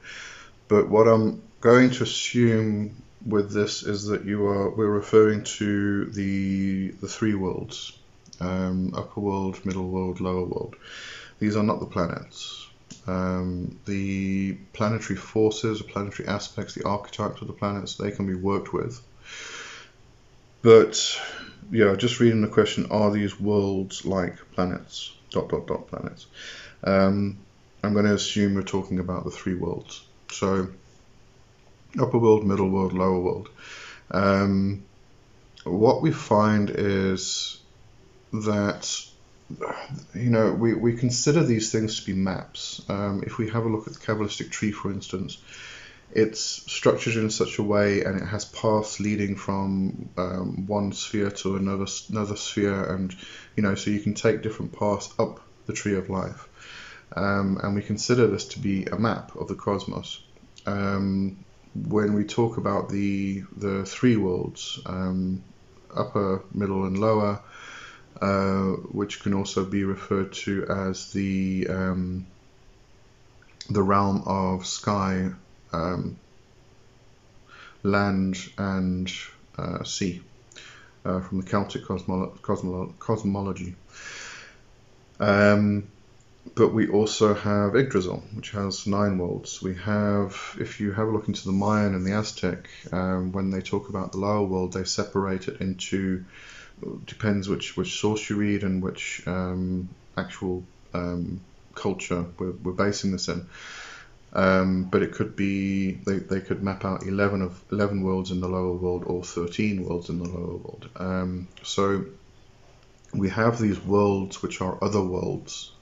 [0.68, 6.04] But what I'm going to assume with this is that you are we're referring to
[6.04, 7.98] the the three worlds,
[8.38, 10.76] um, upper world, middle world, lower world.
[11.40, 12.67] These are not the planets.
[13.06, 18.34] Um, the planetary forces, the planetary aspects, the archetypes of the planets, they can be
[18.34, 19.00] worked with.
[20.62, 21.20] But
[21.70, 25.12] yeah, just reading the question, are these worlds like planets?
[25.30, 26.26] Dot dot dot planets.
[26.84, 27.38] Um,
[27.82, 30.04] I'm going to assume we're talking about the three worlds.
[30.30, 30.68] So,
[32.00, 33.48] upper world, middle world, lower world.
[34.10, 34.84] Um,
[35.64, 37.60] what we find is
[38.32, 39.06] that
[40.14, 42.82] you know we, we consider these things to be maps.
[42.88, 45.38] Um, if we have a look at the Kabbalistic tree, for instance,
[46.12, 51.30] it's structured in such a way and it has paths leading from um, one sphere
[51.30, 53.14] to another another sphere, and
[53.56, 56.48] you know so you can take different paths up the tree of life
[57.16, 60.22] um, and we consider this to be a map of the cosmos.
[60.66, 65.42] Um, when we talk about the the three worlds, um,
[65.94, 67.40] upper, middle, and lower,
[68.20, 72.26] uh, which can also be referred to as the um,
[73.70, 75.30] the realm of sky,
[75.72, 76.18] um,
[77.82, 79.12] land, and
[79.58, 80.22] uh, sea,
[81.04, 83.76] uh, from the Celtic cosmolo- cosmolo- cosmology.
[85.20, 85.88] Um,
[86.54, 89.60] but we also have Yggdrasil, which has nine worlds.
[89.62, 93.50] We have, if you have a look into the Mayan and the Aztec, um, when
[93.50, 96.24] they talk about the lower world, they separate it into,
[97.06, 100.64] depends which, which source you read and which um, actual
[100.94, 101.40] um,
[101.74, 103.46] culture we're, we're, basing this in.
[104.32, 108.40] Um, but it could be, they, they could map out 11 of 11 worlds in
[108.40, 110.88] the lower world or 13 worlds in the lower world.
[110.96, 112.04] Um, so
[113.14, 115.72] we have these worlds which are other worlds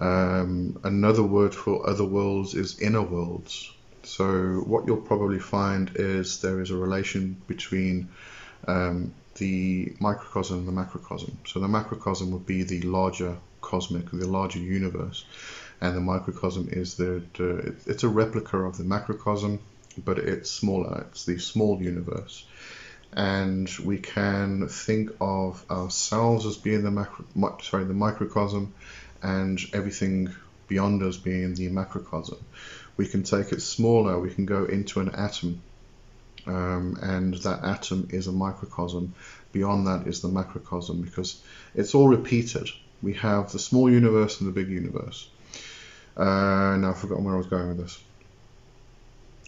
[0.00, 3.70] um, another word for other worlds is inner worlds.
[4.02, 8.08] So what you'll probably find is there is a relation between
[8.66, 11.36] um, the microcosm and the macrocosm.
[11.44, 15.24] So the macrocosm would be the larger cosmic, the larger universe,
[15.80, 19.58] and the microcosm is the, the it's a replica of the macrocosm,
[20.04, 21.06] but it's smaller.
[21.10, 22.44] It's the small universe
[23.12, 27.24] and we can think of ourselves as being the macro,
[27.60, 28.72] sorry, the microcosm,
[29.22, 30.32] and everything
[30.68, 32.38] beyond us being the macrocosm.
[32.96, 35.60] We can take it smaller, we can go into an atom,
[36.46, 39.14] Um, and that atom is a microcosm.
[39.52, 41.40] Beyond that is the macrocosm because
[41.74, 42.68] it's all repeated.
[43.02, 45.28] We have the small universe and the big universe.
[46.16, 48.02] Uh, now I've forgotten where I was going with this.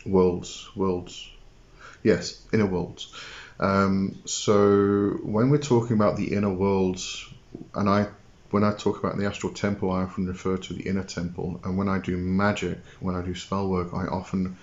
[0.04, 1.28] Worlds, worlds.
[2.02, 3.14] Yes, inner worlds.
[3.60, 7.28] Um, so when we're talking about the inner worlds,
[7.74, 8.08] and I
[8.52, 11.60] when I talk about the astral temple, I often refer to the inner temple.
[11.64, 14.58] And when I do magic, when I do spell work, I often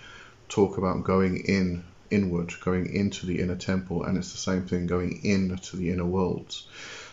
[0.47, 4.03] talk about going in, inward, going into the inner temple.
[4.03, 6.67] And it's the same thing going into the inner worlds.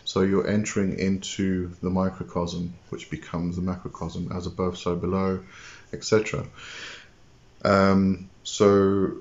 [0.05, 5.43] So you're entering into the microcosm, which becomes the macrocosm, as above, so below,
[5.93, 6.47] etc.
[7.65, 9.17] Um, so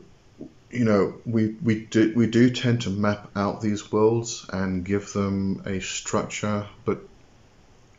[0.71, 5.13] you know, we, we do we do tend to map out these worlds and give
[5.13, 6.99] them a structure, but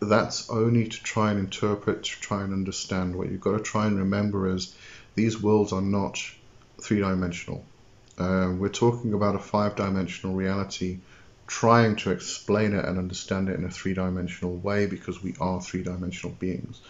[0.01, 3.17] that's only to try and interpret, to try and understand.
[3.17, 4.77] What you've got to try and remember is
[5.15, 6.19] these worlds are not
[6.81, 7.65] three dimensional.
[8.19, 10.99] Uh, we're talking about a five dimensional reality,
[11.47, 15.61] trying to explain it and understand it in a three dimensional way because we are
[15.61, 16.81] three dimensional beings.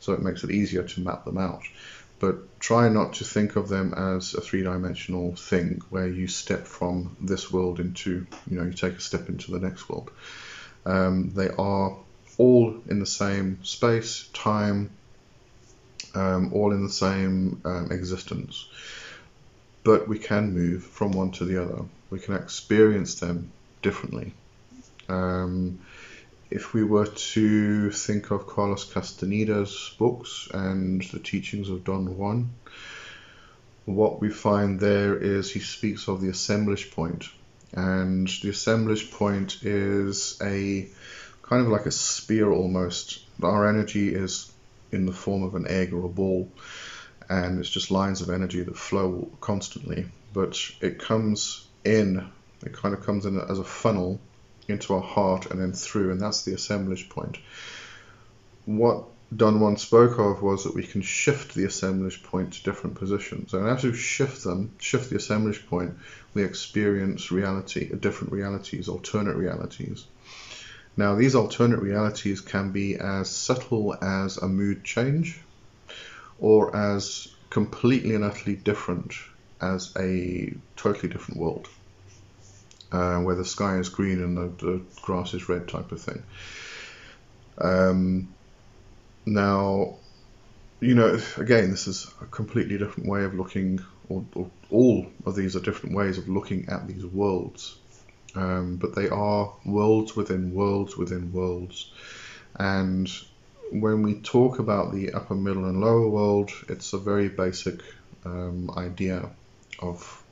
[0.00, 1.62] So it makes it easier to map them out.
[2.20, 6.66] But try not to think of them as a three dimensional thing where you step
[6.66, 10.10] from this world into, you know, you take a step into the next world.
[10.86, 11.96] Um, they are
[12.38, 14.90] all in the same space, time,
[16.14, 18.68] um, all in the same um, existence.
[19.84, 21.82] But we can move from one to the other.
[22.10, 24.32] We can experience them differently.
[25.08, 25.80] Um,
[26.50, 32.50] if we were to think of Carlos Castaneda's books and the teachings of Don Juan,
[33.84, 37.20] what we find there is he speaks of the assemblage point.
[37.20, 37.30] point,
[37.74, 40.88] and the assemblage point is a
[41.42, 43.20] kind of like a spear almost.
[43.42, 44.50] Our energy is
[44.92, 46.48] in the form of an egg or a ball,
[47.28, 50.06] and it's just lines of energy that flow constantly.
[50.32, 52.28] But it comes in,
[52.64, 54.20] it kind of comes in as a funnel
[54.68, 57.38] into our heart and then through, and that's the assemblage point.
[58.64, 59.04] What
[59.34, 63.52] Don Juan spoke of was that we can shift the assemblage point to different positions.
[63.52, 65.96] And as we shift them, shift the assemblage point,
[66.34, 70.06] we experience reality, different realities, alternate realities.
[70.96, 75.40] Now, these alternate realities can be as subtle as a mood change
[76.38, 79.12] or as completely and utterly different
[79.60, 81.68] as a totally different world,
[82.92, 86.22] uh, where the sky is green and the, the, grass is red, type of thing.
[87.58, 88.34] Um,
[89.26, 89.96] now,
[90.80, 95.36] you know, again, this is a completely different way of looking, or, or all of
[95.36, 97.78] these are different ways of looking at these worlds
[98.34, 101.90] um, but they are worlds within worlds within worlds.
[102.56, 103.10] And
[103.70, 107.80] when we talk about the upper, middle, and lower world, it's a very basic
[108.24, 109.30] um, idea
[109.80, 110.22] of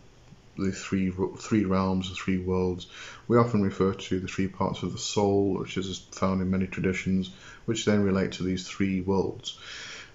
[0.59, 2.87] the three three realms, the three worlds.
[3.29, 6.67] We often refer to the three parts of the soul, which is found in many
[6.67, 7.31] traditions,
[7.65, 9.59] which then relate to these three worlds.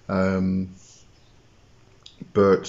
[0.08, 0.70] Um,
[2.32, 2.68] but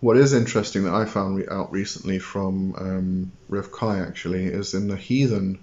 [0.00, 4.88] what is interesting that I found out recently from um, Rev Kai actually is in
[4.88, 5.58] the heathen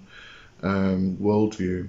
[0.62, 1.88] um, worldview,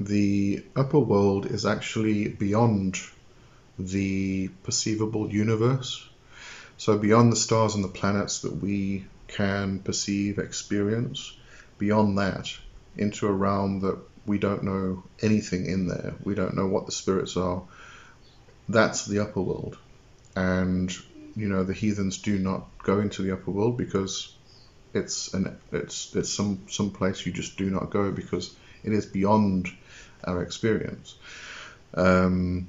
[0.00, 2.98] the upper world is actually beyond
[3.78, 6.08] the perceivable universe.
[6.76, 11.36] So, beyond the stars and the planets that we can perceive, experience,
[11.78, 12.52] beyond that,
[12.96, 16.92] into a realm that we don't know anything in there, we don't know what the
[16.92, 17.62] spirits are,
[18.68, 19.76] that's the upper world.
[20.36, 20.94] And
[21.38, 24.34] you know the heathens do not go into the upper world because
[24.92, 29.06] it's an it's it's some some place you just do not go because it is
[29.06, 29.68] beyond
[30.24, 31.16] our experience.
[31.94, 32.68] Um,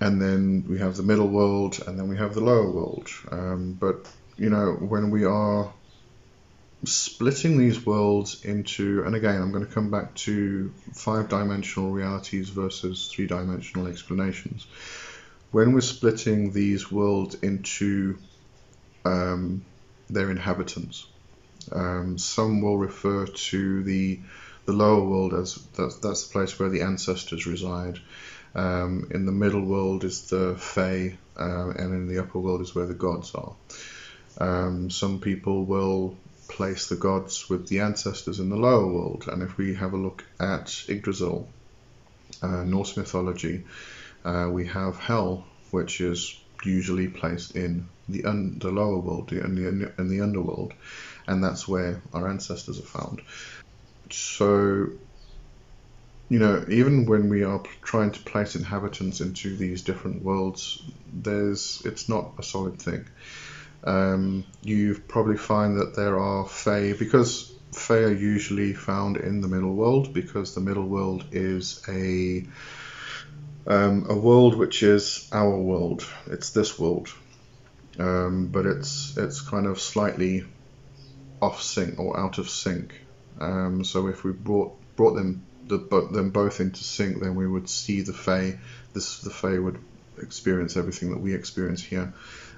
[0.00, 3.08] and then we have the middle world, and then we have the lower world.
[3.30, 5.72] Um, but you know when we are
[6.84, 12.48] splitting these worlds into, and again, I'm going to come back to five dimensional realities
[12.48, 14.66] versus three dimensional explanations
[15.50, 18.18] when we're splitting these worlds into
[19.04, 19.64] um,
[20.08, 21.06] their inhabitants,
[21.72, 24.20] um, some will refer to the
[24.70, 27.98] the lower world as that's, that's the place where the ancestors reside.
[28.54, 32.74] Um, in the middle world is the Fae, uh, and in the upper world is
[32.74, 33.54] where the gods are.
[34.38, 36.16] Um, some people will
[36.48, 39.96] place the gods with the ancestors in the lower world, and if we have a
[39.96, 41.48] look at Yggdrasil,
[42.42, 43.64] uh, Norse mythology,
[44.24, 49.54] uh, we have Hel, which is usually placed in the, un- the lower world, in
[49.54, 50.74] the, in the underworld,
[51.26, 53.22] and that's where our ancestors are found.
[54.12, 54.88] So,
[56.28, 60.82] you know, even when we are trying to place inhabitants into these different worlds,
[61.12, 63.06] there's it's not a solid thing.
[63.82, 69.48] Um, you probably find that there are Fae because Fae are usually found in the
[69.48, 72.44] middle world because the middle world is a
[73.66, 76.06] um, a world which is our world.
[76.26, 77.08] It's this world,
[77.98, 80.44] um, but it's it's kind of slightly
[81.40, 82.94] off sync or out of sync.
[83.38, 87.68] Um, so if we brought brought them the, them both into sync, then we would
[87.68, 88.58] see the Fae.
[88.92, 89.78] This the Fae would
[90.18, 92.12] experience everything that we experience here.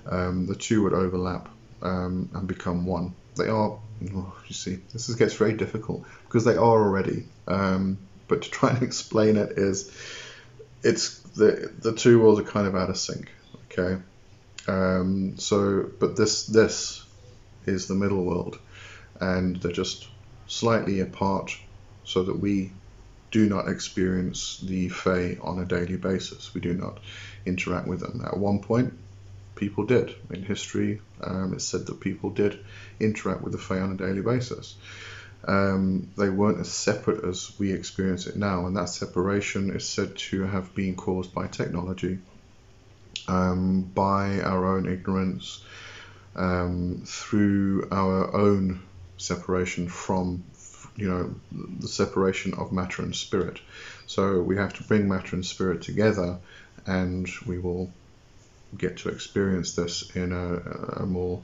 [0.06, 1.48] Um, the two would overlap
[1.82, 3.14] um, and become one.
[3.36, 3.78] They are.
[4.14, 7.24] Oh, you see, this is, gets very difficult because they are already.
[7.46, 7.98] Um,
[8.28, 9.92] but to try and explain it is,
[10.82, 13.30] it's the the two worlds are kind of out of sync.
[13.66, 14.02] Okay.
[14.68, 17.04] Um, so, but this this
[17.66, 18.58] is the middle world,
[19.20, 20.08] and they're just
[20.52, 21.56] slightly apart,
[22.04, 22.70] so that we
[23.30, 26.52] do not experience the Fae on a daily basis.
[26.52, 27.00] We do not
[27.46, 28.22] interact with them.
[28.22, 28.92] At one point,
[29.54, 30.14] people did.
[30.28, 32.58] In history, um, it's said that people did
[33.00, 34.76] interact with the Fae on a daily basis.
[35.48, 40.16] Um, they weren't as separate as we experience it now, and that separation is said
[40.28, 42.18] to have been caused by technology,
[43.26, 45.64] um, by our own ignorance,
[46.36, 48.82] um, through our own
[49.22, 50.44] separation from
[50.96, 51.34] you know
[51.80, 53.60] the separation of matter and spirit.
[54.06, 56.38] So we have to bring matter and spirit together,
[56.86, 57.90] and we will
[58.76, 61.42] get to experience this in a, a more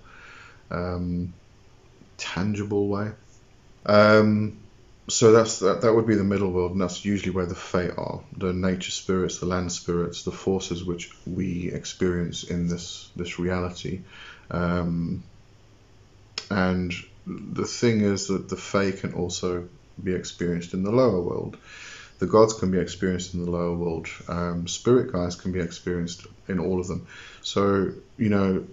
[0.70, 1.33] um,
[2.16, 3.11] tangible way.
[3.87, 4.59] Um,
[5.09, 7.89] so that's that, that would be the middle world, and that's usually where the Fae
[7.89, 13.39] are, the nature spirits, the land spirits, the forces which we experience in this this
[13.39, 14.03] reality.
[14.51, 15.22] Um,
[16.51, 16.93] and
[17.29, 19.68] the thing is that the Fae can also
[20.03, 21.57] be experienced in the lower world.
[22.18, 24.09] The gods can be experienced in the lower world.
[24.26, 27.07] Um, spirit guides can be experienced in all of them.
[27.43, 28.66] So you know,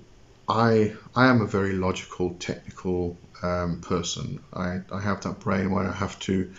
[0.48, 4.40] I I am a very logical, technical um, person.
[4.54, 6.52] I, I have that brain where I have to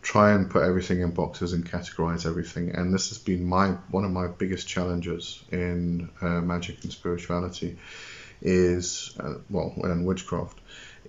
[0.00, 2.70] try and put everything in boxes and categorize everything.
[2.74, 7.78] And this has been my one of my biggest challenges in uh, magic and spirituality
[8.40, 10.58] is uh, well, and witchcraft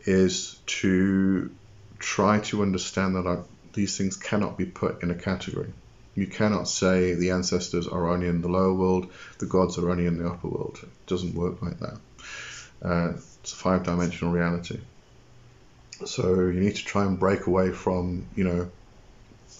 [0.06, 1.52] is to
[2.00, 3.38] try to understand that I,
[3.74, 5.74] these things cannot be put in a category.
[6.16, 10.06] You cannot say the ancestors are only in the lower world, the gods are only
[10.06, 10.80] in the upper world.
[10.84, 11.98] It doesn't work like that.
[12.84, 14.80] Uh, it's a five dimensional reality.
[16.06, 18.70] So you need to try and break away from, you know,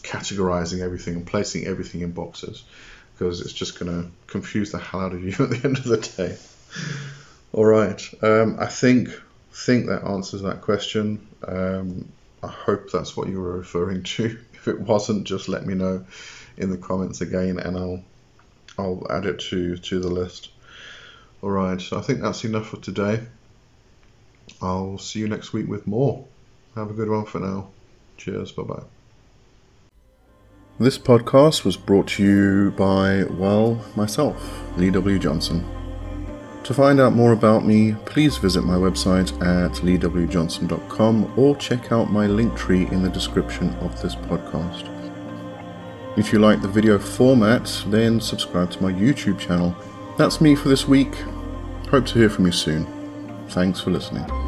[0.04, 2.64] categorizing everything and placing everything in boxes
[3.14, 5.86] because it's just going to confuse the hell out of you at the end of
[5.86, 6.38] the day.
[7.54, 8.02] All right.
[8.22, 9.10] Um, I think
[9.54, 11.26] think that answers that question.
[11.48, 12.10] Um,
[12.42, 14.40] I hope that's what you were referring to.
[14.64, 16.06] If it wasn't, just let me know
[16.56, 18.02] in the comments again, and I'll
[18.78, 20.52] I'll add it to to the list.
[21.42, 21.82] All right.
[21.82, 23.20] So I think that's enough for today.
[24.62, 26.26] I'll see you next week with more.
[26.76, 27.72] Have a good one for now.
[28.16, 28.54] Cheers.
[28.54, 28.84] Bye bye.
[30.80, 35.20] This podcast was brought to you by, well, myself, Lee W.
[35.20, 35.83] Johnson.
[36.64, 42.10] To find out more about me, please visit my website at leewjohnson.com or check out
[42.10, 44.90] my link tree in the description of this podcast.
[46.18, 49.76] If you like the video format, then subscribe to my YouTube channel.
[50.18, 51.16] That's me for this week.
[51.90, 52.88] Hope to hear from you soon.
[53.50, 54.43] Thanks for listening.